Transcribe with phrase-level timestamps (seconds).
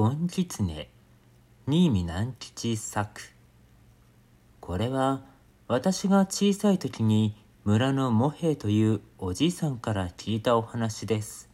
[0.00, 0.88] ゴンギツネ。
[1.66, 3.20] 新見南吉作。
[4.58, 5.20] これは
[5.68, 11.50] 私が小さい時に村のモヘというおじいさんから聞いたお話です。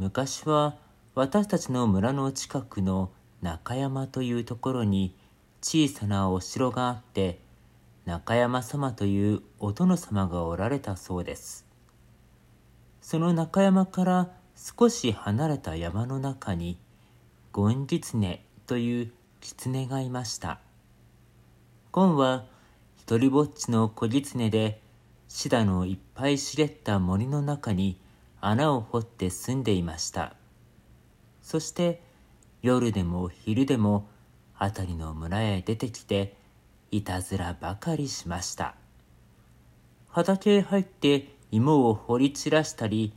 [0.00, 0.78] 昔は
[1.14, 5.14] 私たちの村の近くの中山というところに
[5.62, 7.38] 小さなお城があって
[8.04, 11.64] 中山様というお殿様がおられたそうです。
[13.00, 16.80] その中山から少し離れた山の中に
[17.58, 20.60] ゴンギツネという狐がいました。
[21.90, 22.44] ゴンは
[22.96, 24.80] 一りぼっちの小狐で
[25.26, 28.00] シダのいっぱい茂った森の中に
[28.40, 30.36] 穴を掘って住んでいました。
[31.42, 32.00] そして
[32.62, 34.06] 夜でも昼でも
[34.54, 36.36] 辺りの村へ出てきて
[36.92, 38.76] いたずらばかりしました。
[40.10, 43.14] 畑へ入って芋を掘り散らしたり、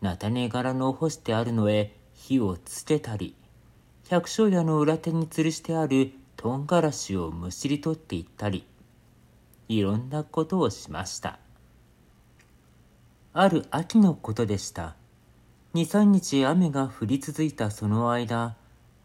[0.00, 3.36] 菜種柄の干してあるのへ火をつけたり、
[4.10, 8.66] 百姓屋の裏手に吊るしてあるとんがらしをむしり取っていったり、
[9.68, 11.38] いろんなことをしました。
[13.32, 14.94] ある秋のことでした。
[15.72, 18.56] 二三日雨が降り続いたその間、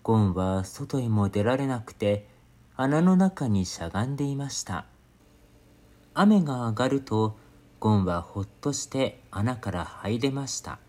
[0.03, 2.27] ゴンは外へも出られなくて、
[2.75, 4.85] 穴の中にしゃがんでいました。
[6.13, 7.37] 雨が上がると、
[7.79, 10.79] ゴンはほっとして穴から這い出ました。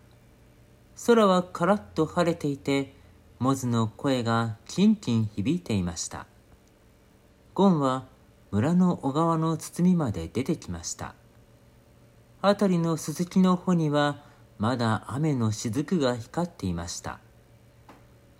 [1.07, 2.93] 空はカラッと晴れていて、
[3.41, 6.27] モズの声がキンキン響いていました。
[7.55, 8.05] ゴンは
[8.51, 11.15] 村の小川の包みまで出てきました。
[12.43, 14.23] 辺りのススキの穂には
[14.59, 17.17] まだ雨の雫が光っていました。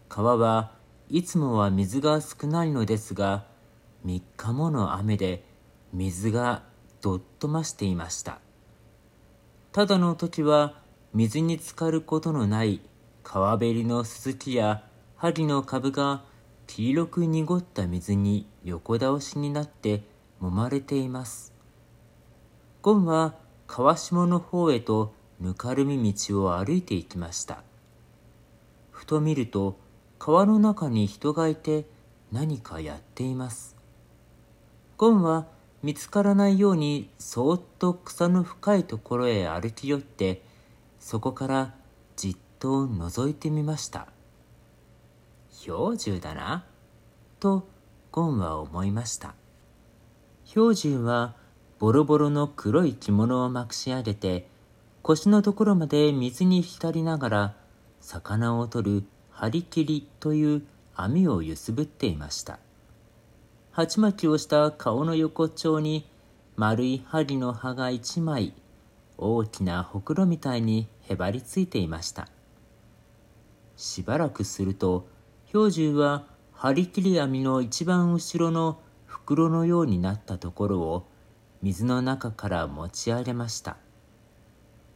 [0.07, 0.73] 川は
[1.09, 3.47] いつもは水が少ないのですが、
[4.05, 5.43] 3日もの雨で
[5.93, 6.61] 水が
[7.01, 8.37] どっと増していました。
[9.71, 10.75] ただの時は
[11.15, 12.81] 水に浸かることのない
[13.23, 14.83] 川べりのススキや
[15.21, 16.23] 針の株が
[16.65, 20.01] 黄色く濁った水に横倒しになって
[20.41, 21.53] 揉まれています。
[22.81, 23.35] ゴンは
[23.67, 27.61] 川下の方へとぬかるみ道を歩いていきました。
[28.89, 29.77] ふと見ると
[30.17, 31.85] 川の中に人がいて
[32.31, 33.75] 何かやっています。
[34.97, 35.45] ゴンは
[35.83, 40.41] 見つからないようにそーっと草の深いところへ歩き寄って
[40.99, 41.75] そこから
[42.15, 44.07] じっと覗いてみました。
[45.65, 46.65] 氷柱だな、
[47.39, 47.67] と
[48.11, 49.35] ゴンは思いました。
[50.53, 51.35] 氷柱は
[51.79, 54.47] ボロボロの黒い着物をまくし上げて、
[55.01, 57.55] 腰のところまで水に浸りながら、
[57.99, 60.63] 魚を取る張り切りという
[60.95, 62.59] 網を揺すぶっていました。
[63.73, 66.05] 鉢巻きをした顔の横っちょに
[66.57, 68.53] 丸い針の葉が一枚
[69.17, 72.27] 大きなほくろみたいにへばりついていました
[73.77, 75.07] しばらくすると
[75.53, 81.07] 氷柱は張り切り網の一番後ろの袋のようになったところを
[81.61, 83.75] 水の中から持ち上げました。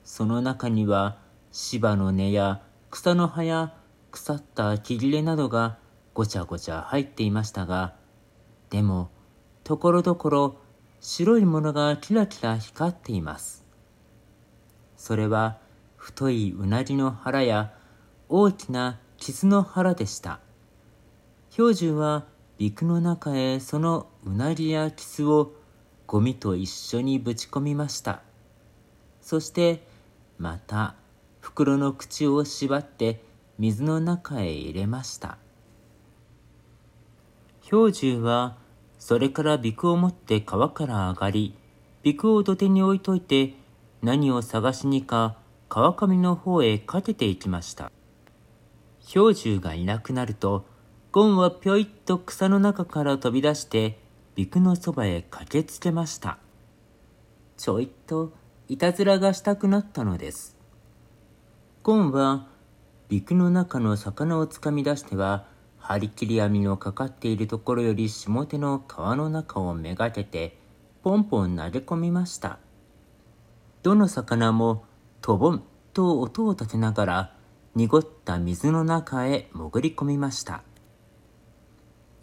[0.05, 1.17] その中には
[1.51, 3.73] 芝の根や草の葉や
[4.11, 5.77] 腐った木切れなどが
[6.13, 7.95] ごちゃごちゃ入っていましたが、
[8.69, 9.09] でも、
[9.65, 10.55] ところどころ
[11.01, 13.65] 白いものがキラキラ光っています。
[14.95, 15.57] それは
[15.97, 17.73] 太いうなぎの腹や
[18.29, 20.44] 大きな傷の腹でした。
[21.57, 22.25] 氷柱は
[22.57, 25.53] 陸の中へそのうなぎやキスを
[26.05, 28.23] ゴミと一緒にぶち込みました。
[29.21, 29.81] そして
[30.37, 30.95] また
[31.39, 33.23] 袋の口を縛って
[33.57, 35.37] 水の中へ入れました。
[37.69, 38.57] 氷柱は
[38.99, 41.55] それからビクを持って川から上がり、
[42.03, 43.53] ビクを土手に置いといて
[44.01, 45.37] 何を探しにか
[45.69, 47.93] 川上の方へかけていきました。
[49.13, 50.74] 氷柱がいなくなると
[51.15, 53.97] ゴンはぴょいっと草の中から飛び出して、
[54.35, 56.39] ビクのそばへ駆けつけました。
[57.55, 58.33] ちょいと
[58.67, 60.57] いたずらがしたくなったのです。
[61.83, 62.47] ゴンは、
[63.07, 65.45] ビクの中の魚をつかみ出しては、
[65.77, 70.57] 張り切り網のかかっているところより下手の川の中をめがけて、
[71.01, 72.59] ポンポン投げ込みました。
[73.83, 74.83] どの魚も、
[75.21, 75.63] とぼん
[75.93, 77.35] と音を立てながら、
[77.73, 80.61] 濁った水の中へ潜り込みました。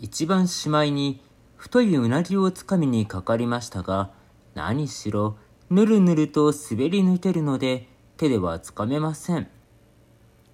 [0.02, 1.22] 一番しまいに
[1.54, 4.10] 太いうなぎをつかみにかかりましたが、
[4.52, 5.36] 何しろ
[5.70, 9.48] ぬるぬると滑り抜けるので手ではつかめません。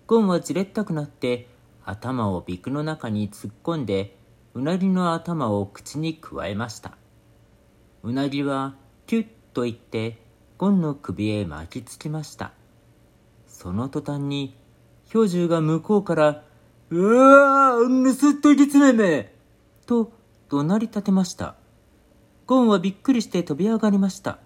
[0.06, 1.48] ゴンはじれったくなって
[1.82, 4.18] 頭をビクの中に突っ込んで
[4.52, 6.98] うなぎの頭を口にくわえました。
[8.02, 8.74] うなぎは
[9.06, 10.18] キュッと言って
[10.58, 12.52] ゴンの首へ巻きつきました。
[13.46, 14.54] その途端に
[15.10, 16.44] 氷柱が向こうから
[16.90, 19.37] うわぁ、盗っ人ぎつめめ
[19.88, 20.12] と
[20.50, 21.56] 怒鳴り立てました。
[22.46, 24.38] ゴンはびっくりして飛び上がりました。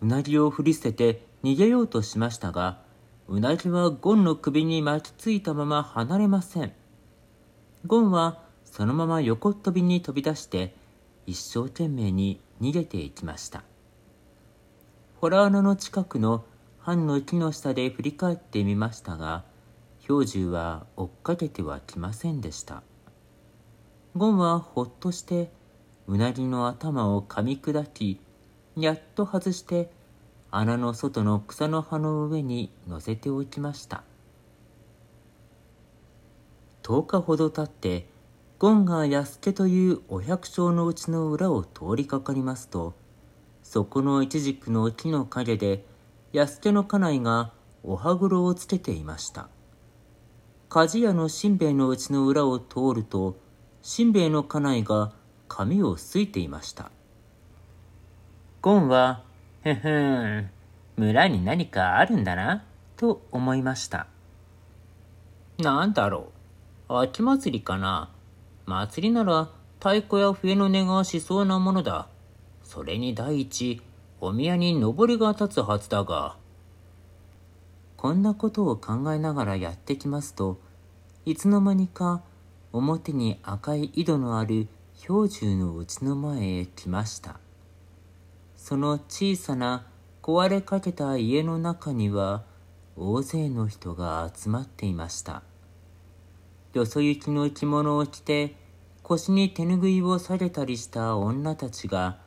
[0.00, 2.80] うなぎを振り捨てて逃げようとしましたが、
[3.28, 6.72] うなぎはゴンの首に巻きついたまま離れません。
[7.86, 10.74] ゴンはそのまま横っ飛びに飛び出して
[11.26, 13.62] 一生懸命に逃げていきました。
[15.20, 16.44] ホラー穴の近くの
[16.78, 19.44] 藩の木の下で振り返ってみましたが、
[20.06, 22.82] 氷柱は追っかけてはきませんでした。
[24.16, 25.50] ゴンはほっとして
[26.06, 28.18] うなぎの頭を噛み砕き、
[28.74, 29.90] やっと外して
[30.50, 34.04] 穴の外の草の葉の上に乗せておきました。
[36.82, 38.06] 10日ほど経って、
[38.58, 42.94] ゴンが安家というお百姓のうちの裏を通りかかりますと、
[43.62, 45.84] そこのイチジクの木の陰で、
[46.32, 47.52] 安家の家内が
[47.82, 49.50] お歯黒をつけていました。
[50.70, 53.36] 鍛冶屋のしんべヱのうちの裏を通ると、
[53.86, 55.12] しんべヱの家内が
[55.46, 56.90] 髪をすいていました。
[58.60, 59.22] ゴンは、
[59.62, 60.50] ふふん、
[60.96, 62.64] 村に何かあるんだな、
[62.96, 64.08] と思いました。
[65.58, 66.32] なんだろ
[66.88, 66.96] う。
[66.96, 68.10] 秋祭りかな。
[68.64, 72.08] 祭りなら太鼓や笛の音がしそうなものだ。
[72.64, 73.80] それに第一、
[74.20, 76.36] お宮に上りが立つはずだが。
[77.96, 80.58] こんなことを考えながらやってきますと、
[81.24, 82.22] いつの間にか
[82.76, 84.68] 表に赤い井戸のある
[85.06, 87.40] 氷柱のうちの前へ来ました。
[88.56, 89.86] その小さな
[90.22, 92.44] 壊れかけた家の中には
[92.96, 95.42] 大勢の人が集まっていました。
[96.72, 98.56] よそ行きの着物を着て
[99.02, 102.18] 腰に手ぬぐいを下げたりした女たちが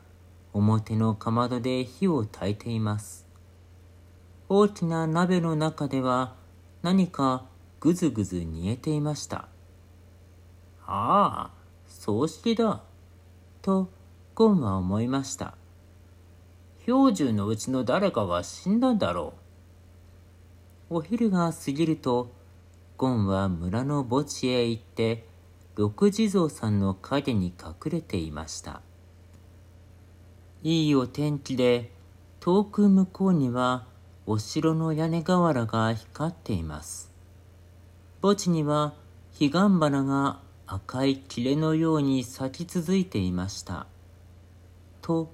[0.54, 3.28] 表のかまどで火を焚いています。
[4.48, 6.36] 大きな鍋の中では
[6.82, 7.46] 何か
[7.80, 9.48] ぐずぐず煮えていました。
[10.92, 11.52] ああ、
[11.86, 12.82] 葬式だ。
[13.62, 13.90] と
[14.36, 15.56] ゴンは思いました。
[16.82, 19.50] 標準のうちの誰かが死んだんだろう。
[20.92, 22.32] お昼が過ぎると
[22.98, 25.24] ゴンは村の墓地へ行って
[25.76, 28.82] 六地蔵さんの影に隠れていました
[30.64, 31.92] いいお天気で
[32.40, 33.86] 遠く向こうには
[34.26, 37.12] お城の屋根瓦が光っています
[38.24, 38.96] 墓地には
[39.38, 40.40] 彼岸花が
[40.72, 43.88] 赤い切れのように咲き続いていました
[45.02, 45.32] と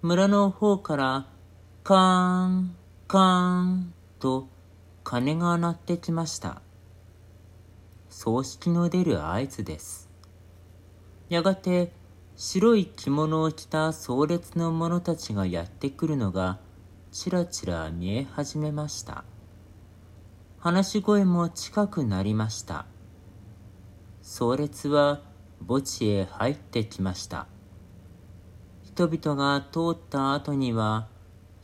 [0.00, 1.26] 村の方から
[1.84, 2.76] カーン
[3.06, 4.48] カーンと
[5.04, 6.62] 鐘が鳴ってきました
[8.08, 10.08] 葬式の出る合図です。
[11.28, 11.92] やがて
[12.36, 16.58] 白い着物を着た壮烈の者たちがやってくるのが
[17.10, 19.24] ちらちら見え始めました。
[20.58, 22.86] 話し声も近くなりました。
[24.34, 25.20] 壮烈は
[25.68, 27.48] 墓地へ入ってきました。
[28.82, 31.06] 人々が通った後には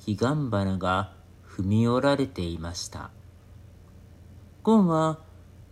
[0.05, 1.15] 彼岸花が
[1.49, 3.09] 踏み折られていました。
[4.63, 5.19] ゴンは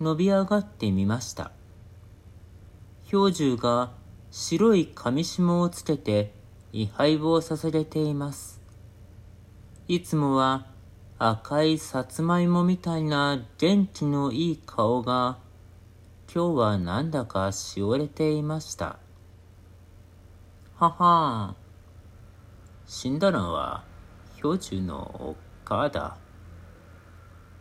[0.00, 1.52] 伸び上がってみました。
[3.10, 3.92] 氷柱が
[4.30, 6.32] 白い紙紐をつけて
[6.72, 8.62] 位牌を捧げています。
[9.86, 10.66] いつもは
[11.18, 15.44] 赤いさつまいもみたいな元気のいい顔が
[16.36, 18.98] 今日はなんだかしおれていました。
[20.74, 21.56] ははん
[22.84, 23.84] 死んだのは
[24.42, 26.18] 氷柱のおっかだ。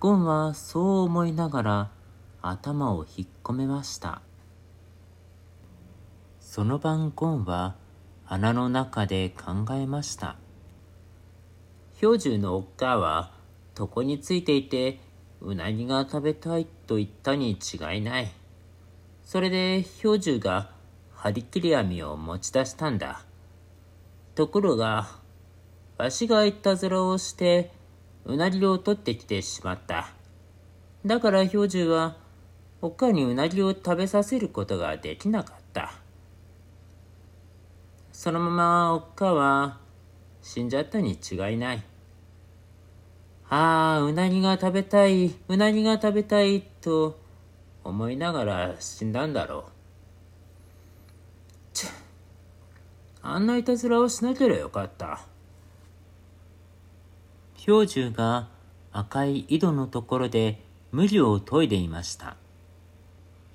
[0.02, 1.92] ゴンはそう思いながら
[2.42, 4.22] 頭を引っ込めました
[6.42, 7.78] その晩ゴンは
[8.28, 10.36] 穴の中で考えました
[12.02, 13.32] 氷柱のおっかは
[13.80, 15.00] 床についていて
[15.40, 18.32] うなぎが食べたいと言ったに違いない
[19.26, 20.72] それで氷柱が
[21.14, 23.24] 張り切り網を持ち出したんだ
[24.36, 25.10] ところが
[25.98, 27.72] わしがいたずらをして
[28.24, 30.10] うなぎを取ってきてしまった
[31.06, 32.16] だから氷柱は
[32.82, 35.94] おっかにうなぎを食べさせることができなかった。
[38.12, 39.80] そのままおっかは
[40.42, 41.84] 死んじゃったに違いない。
[43.50, 47.20] ああ、うなぎが食べたい、うなぎが食べたいと
[47.86, 49.72] 思いながら死んだんだろう。
[51.72, 51.86] ち
[53.22, 55.22] あんないたずらをしなければよかった。
[57.64, 58.48] 氷柱が
[58.92, 60.62] 赤い井戸のところで
[60.92, 62.38] 無理を研いでいました。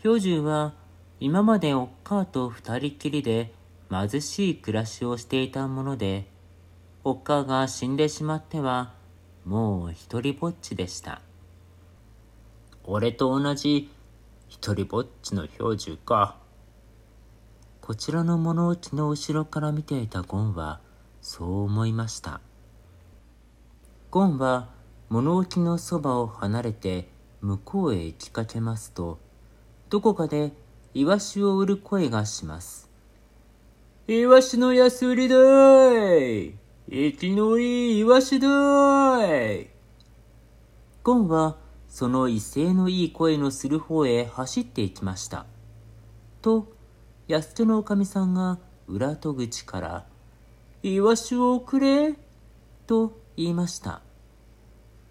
[0.02, 0.74] 氷柱は
[1.18, 3.52] 今までおっかと二人きりで
[3.90, 6.26] 貧しい暮らしをしていたもので、
[7.02, 8.94] おっかが死んでしまっては
[9.44, 11.20] もう一りぼっちでした。
[12.84, 13.90] 俺と同じ
[14.50, 16.36] 一人ぼっちの標準か。
[17.80, 20.80] こちらの物置の後ろから見ていたゴンは、
[21.22, 22.40] そう思いました。
[24.10, 24.68] ゴンは
[25.08, 27.08] 物置のそばを離れて
[27.40, 29.20] 向こうへ行きかけますと、
[29.88, 30.52] どこかで
[30.94, 32.90] イワシを売る声がします。
[34.08, 36.54] イワシの安売りだーい
[36.90, 39.70] 生きのいいイワシだーい
[41.04, 41.56] ゴンは
[41.90, 45.44] その威勢のいい声のする方へ走っていきました。
[46.40, 46.72] と、
[47.26, 50.06] 安手のおかみさんが裏戸口から、
[50.84, 52.14] イワシをくれ
[52.86, 54.02] と言いました。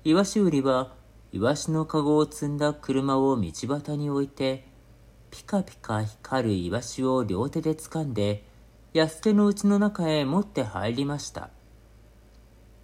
[0.05, 0.95] イワシ売りは、
[1.33, 4.65] イワシのかごを積んだ車を道端に置いて、
[5.31, 8.45] ピカピカ光るイワシを両手で掴んで、
[8.93, 11.49] 安手の家の中へ持って入りました。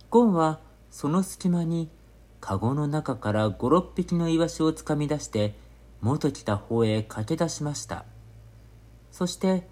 [0.09, 0.59] ゴンは
[0.91, 1.89] その隙間に
[2.45, 5.55] かごの中から五六匹のイワシをつかみ出して
[5.99, 8.05] 元来た方へ駆け出しました。
[9.09, 9.67] そして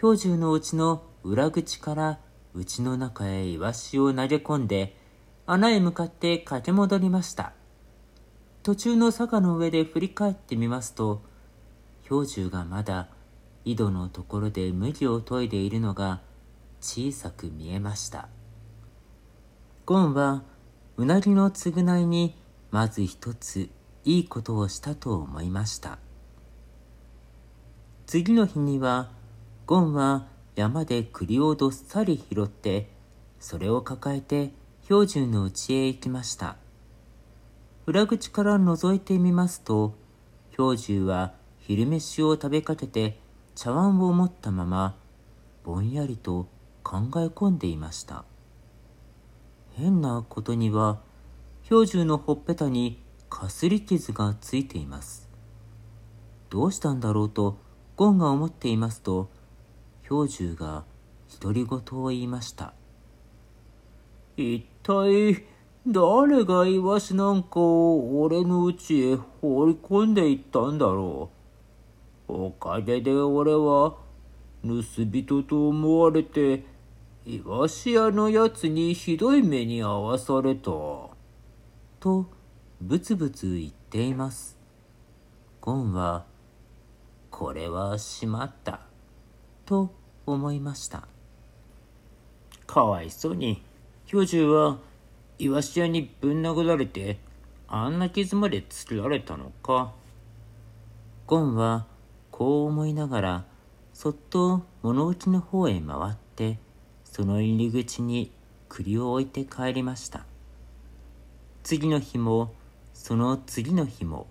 [0.00, 2.18] 氷柱のうちの裏口から
[2.52, 4.96] 家の中へイワシを投げ込んで
[5.46, 7.52] 穴へ向かって駆け戻りました。
[8.64, 11.22] 途中の坂の上で振り返ってみますと
[12.08, 13.06] 氷柱がまだ
[13.64, 16.22] 井戸のところで麦を研いでいるのが
[16.80, 18.28] 小さく見えました。
[19.84, 20.42] ゴンは
[20.98, 22.34] うなぎの償いに
[22.70, 23.68] まず一つ
[24.04, 25.98] いいことをしたと思いました。
[28.06, 29.10] 次の日には
[29.66, 32.88] ゴンは山で栗をどっさり拾って
[33.40, 34.52] それを抱えて
[34.84, 36.56] 標準の家へ行きました。
[37.84, 39.94] 裏口から覗いてみますと
[40.52, 43.18] 標準は昼飯を食べかけて
[43.54, 44.96] 茶碗を持ったまま
[45.62, 46.48] ぼんやりと
[46.82, 48.24] 考え込んでいました。
[49.78, 51.00] 変なことには
[51.68, 55.28] 氷柱のほっぺたにかすり傷がついています。
[56.48, 57.58] どうしたんだろうと
[57.94, 59.28] ゴンが思っていますと
[60.08, 60.84] 氷柱が
[61.40, 62.72] 独り言を言いました。
[64.38, 65.44] 一体
[65.86, 71.30] 誰がイワシなんかを俺の家へ放り込んでいったんだろ
[72.28, 72.32] う。
[72.46, 73.94] おかげで俺は
[74.64, 76.64] 盗人と思われて
[77.28, 80.70] イワシ屋のやつにひどい目に遭わされた。
[81.98, 82.26] と、
[82.80, 84.56] ブツブツ言っています。
[85.60, 86.24] ゴンは、
[87.32, 88.82] これはしまった。
[89.64, 89.92] と
[90.24, 91.08] 思いました。
[92.64, 93.60] かわいそうに、
[94.06, 94.78] 巨獣は、
[95.40, 97.18] イワシ屋にぶん殴られて、
[97.66, 99.92] あんな傷までつけられたのか。
[101.26, 101.86] ゴンは、
[102.30, 103.44] こう思いながら、
[103.92, 106.64] そっと物置の方へ回って、
[107.16, 108.30] その入り口に
[108.68, 110.26] 栗を置いて帰りました。
[111.62, 112.52] 次の日も
[112.92, 114.26] その次の日も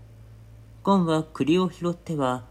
[0.84, 2.44] ゴンは栗を拾っては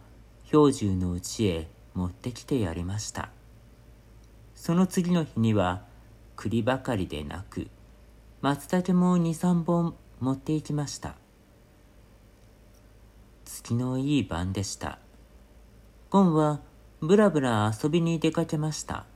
[0.51, 3.29] 氷柱の家へ持ってきてやりました。
[4.57, 5.85] その次の日には
[6.35, 7.69] 栗ばかりでなく
[8.41, 11.15] 松茸も23本持っていきました。
[13.45, 14.99] 月のいい晩でした。
[16.11, 16.61] ゴンは
[17.01, 19.07] ぶらぶら遊びに出かけました。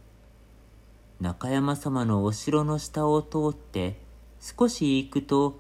[1.21, 4.01] 中山様のお城の下を通って
[4.41, 5.59] 少し行くと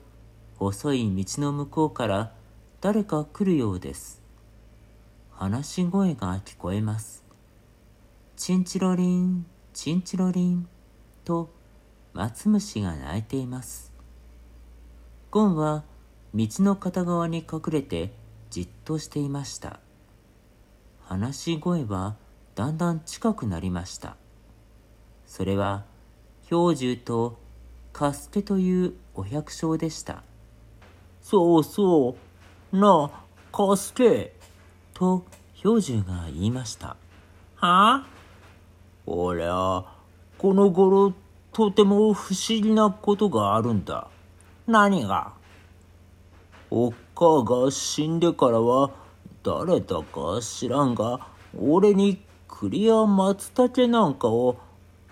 [0.56, 2.32] 細い道の向こうから
[2.80, 4.22] 誰か来るようです。
[5.32, 7.24] 話し声が聞こえます。
[8.36, 10.68] チンチロリン、チンチロリン
[11.24, 11.50] と
[12.12, 13.92] 松虫が鳴いています。
[15.32, 15.82] ゴンは
[16.34, 18.12] 道の片側に隠れて
[18.50, 19.80] じっとしていました。
[21.00, 22.16] 話し声は
[22.54, 24.16] だんだん近くなりました。
[25.28, 25.84] それは
[26.50, 27.38] 氷柱と
[27.92, 30.22] カステというお百姓でした。
[31.20, 32.16] そうそ
[32.72, 33.20] う、なあ、
[33.52, 34.34] カステ。
[34.94, 35.24] と
[35.62, 36.88] 氷柱が言いました。
[36.88, 36.96] は
[37.60, 38.06] あ？
[39.06, 39.92] 俺は、
[40.38, 41.12] この頃、
[41.52, 44.08] とても不思議なことがあるんだ。
[44.66, 45.34] 何が？
[46.70, 48.90] おっかが死んでからは、
[49.42, 51.28] 誰だか知らんが、
[51.60, 54.56] 俺に栗や松茸なんかを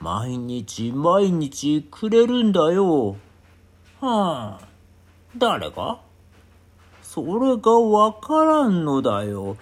[0.00, 3.16] 毎日毎日くれるんだよ。
[4.00, 4.68] はあ、
[5.36, 6.00] 誰が？
[7.02, 9.56] それがわからんのだよ。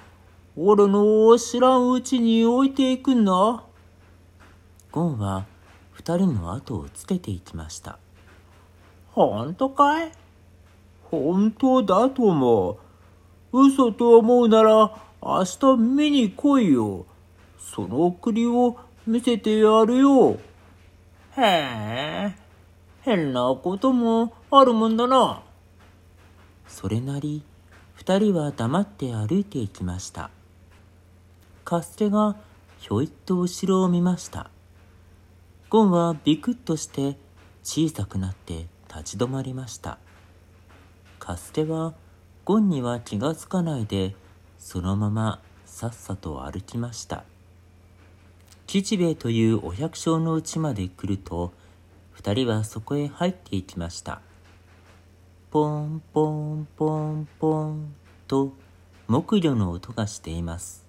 [0.56, 3.62] 俺の知らんうちに置いていくんだ。
[4.90, 5.46] ゴンは
[5.92, 7.98] 二人の後をつけていきました。
[9.12, 10.12] 本当かい？
[11.10, 12.78] 本当だと思
[13.52, 13.66] う。
[13.66, 17.06] 嘘と思うなら明日見に来いよ。
[17.58, 18.76] その栗を
[19.06, 20.38] 見せてやるよ。
[21.36, 22.36] へえ、
[23.02, 25.42] 変なこともあるもんだな。
[26.66, 27.42] それなり、
[27.94, 30.30] 二人は黙って歩いていきました。
[31.64, 32.36] カステが
[32.78, 34.50] ひょいっと後ろを見ました。
[35.70, 37.16] ゴンはビクッとして
[37.62, 39.98] 小さくなって立ち止まりました。
[41.18, 41.94] カステは
[42.44, 44.14] ゴンには気がつかないで
[44.58, 47.24] そのままさっさと歩きました
[48.74, 51.52] 吉兵衛というお百姓の家まで来ると
[52.10, 54.20] 二人はそこへ入っていきました。
[55.52, 57.94] ポンポンポンポン
[58.26, 58.52] と
[59.06, 60.84] 木魚の音がしています。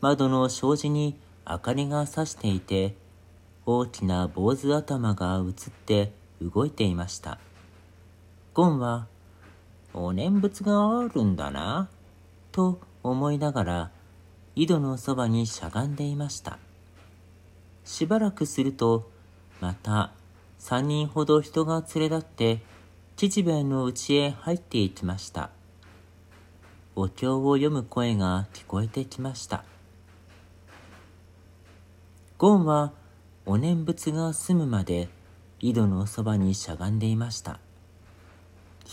[0.00, 2.96] 窓の障子に明かりがさしていて
[3.66, 7.38] 大きな坊主頭が映って動いていました。
[8.54, 9.06] ゴンは
[9.92, 11.90] お念仏があるんだな、
[12.52, 13.90] と思いながら、
[14.56, 16.58] 井戸のそばにしゃがんでいました。
[17.90, 19.10] しばらくすると、
[19.60, 20.12] また
[20.58, 22.60] 三人ほど人が連れ立って、
[23.16, 25.50] 父兵衛の家へ入っていきました。
[26.94, 29.64] お経を読む声が聞こえてきました。
[32.38, 32.92] ゴンは
[33.44, 35.08] お念仏が済むまで
[35.58, 37.58] 井戸のそばにしゃがんでいました。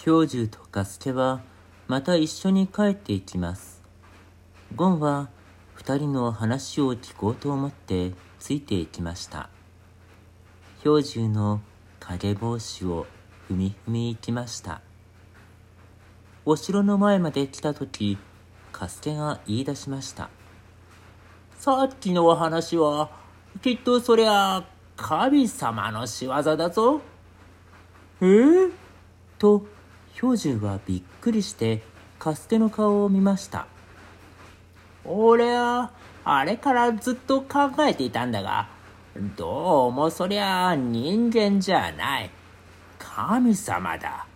[0.03, 1.41] 氷柱とカスケは
[1.87, 3.83] また一緒に帰っていきます。
[4.75, 5.29] ゴンは
[5.75, 9.49] 二人の話を聞こうと思ってついていきました。
[10.83, 11.61] 氷柱の
[11.99, 13.05] 影帽子を
[13.49, 14.81] 踏み踏み行きました。
[16.45, 18.17] お城の前まで来た時、
[18.71, 20.29] カスケが言い出しました。
[21.57, 23.09] さっきのお話は、
[23.61, 24.65] きっとそりゃ
[24.95, 27.01] 神様の仕業だぞ。
[28.21, 28.25] え？
[28.25, 28.71] ー、
[29.37, 29.65] と
[30.19, 31.83] 氷柱はびっくりして
[32.17, 33.67] カステの顔を見ました
[35.05, 35.91] 俺は
[36.29, 38.67] あれからずっと考えていたんだが
[39.37, 42.29] どうもそりゃ人間じゃない
[42.99, 44.27] 神様だ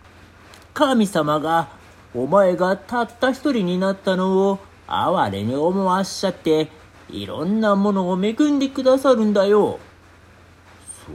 [0.74, 1.68] 神様が
[2.16, 6.70] お前がたった一人になったのを哀れに思わしちゃって
[7.10, 9.78] いろんなものを恵んでくださるんだよ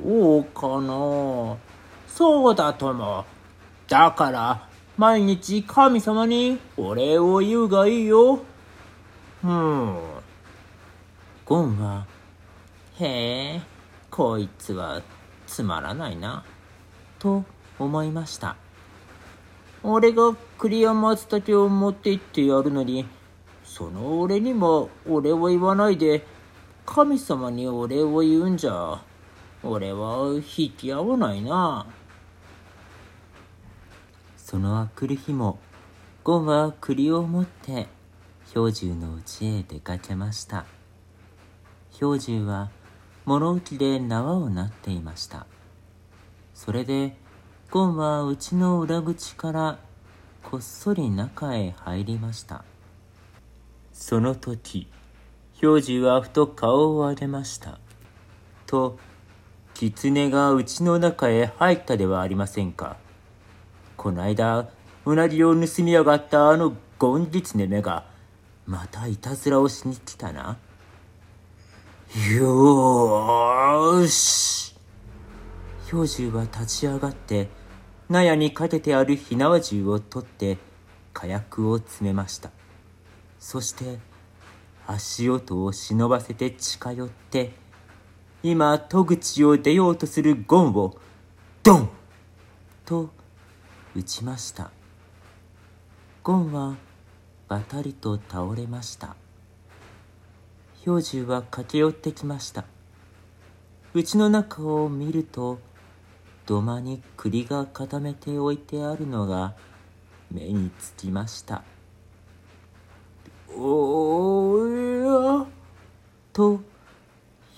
[0.04, 1.56] そうかな
[2.06, 3.24] そうだとも
[3.88, 8.40] だから、毎日神様にお礼を言うがいいよ。
[9.44, 10.15] うん。
[11.46, 12.06] ゴンは、
[12.98, 13.62] へえ、
[14.10, 15.00] こいつは
[15.46, 16.44] つまらないな、
[17.20, 17.44] と
[17.78, 18.56] 思いました。
[19.84, 23.06] 俺が栗山松茸を持って行ってやるのに、
[23.64, 26.26] その俺にも俺を言わないで、
[26.84, 29.00] 神様にお礼を言うんじゃ、
[29.62, 31.86] 俺は引き合わないな。
[34.36, 35.60] そのあくる日も
[36.24, 37.86] ゴンは栗を持って
[38.52, 40.66] 氷柱の家へ出かけました
[41.98, 42.70] 氷柱は
[43.24, 45.46] 物置で縄をなっていました。
[46.54, 47.16] それで
[47.70, 49.78] ゴンは家の裏口から
[50.42, 52.64] こっそり中へ入りました。
[53.92, 54.88] その時
[55.60, 57.78] 氷柱はふと顔を上げました。
[58.66, 58.98] と
[59.74, 62.96] 狐が家の中へ入ったではありませんか。
[63.96, 64.68] この間、
[65.04, 68.04] うなぎを盗みやがったあのゴンギツネめが、
[68.66, 70.56] またいたずらをしに来たな。
[72.14, 74.74] よーし。
[75.90, 77.48] 氷柱は立ち上がって、
[78.08, 80.58] 納屋にかけてある火縄銃を取って、
[81.12, 82.50] 火薬を詰めました。
[83.40, 83.98] そして、
[84.86, 87.52] 足音を忍ばせて近寄って、
[88.42, 90.96] 今戸口を出ようとするゴンを、
[91.62, 91.90] ドン
[92.84, 93.10] と
[93.96, 94.70] 打ちました
[96.22, 96.76] ゴンは
[97.48, 99.16] ばたりと倒れました
[100.86, 102.64] 氷柱は駆け寄ってきました。
[103.92, 105.58] 家の中を見ると
[106.46, 109.56] 土間に栗が固めておいてあるのが
[110.30, 111.64] 目につきました。
[113.52, 115.46] おーや
[116.32, 116.60] と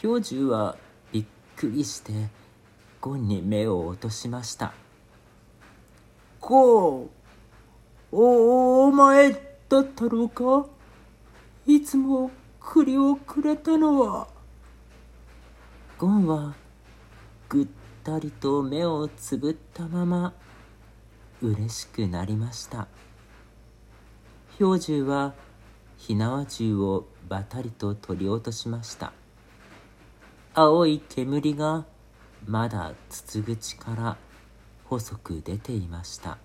[0.01, 0.77] 氷柱は
[1.12, 2.31] びっくりして
[2.99, 4.73] ゴンに目を落としました。
[6.41, 7.11] こ
[8.11, 8.17] う。
[8.17, 9.33] お、お前
[9.69, 10.67] だったろうか？
[11.67, 14.29] いつも栗をくれたのは。
[15.97, 16.55] ゴンは
[17.49, 17.66] ぐっ
[18.05, 20.33] たりと目をつぶったまま
[21.42, 22.88] 嬉しくなりました。
[24.59, 25.35] 氷柱は
[25.97, 29.12] 火縄銃をばたりと取り落としました。
[30.55, 31.85] 青い煙が
[32.47, 34.16] まだ筒口から
[34.85, 36.38] 細く出ていました。